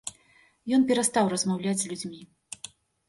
Ён 0.77 0.87
перастаў 0.91 1.25
размаўляць 1.35 1.77
з 1.83 1.93
людзьмі. 1.93 2.21